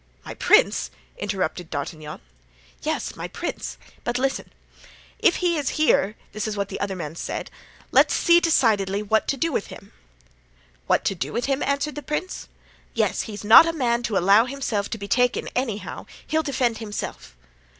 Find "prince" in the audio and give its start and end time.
0.33-0.89, 3.27-3.77, 12.01-12.47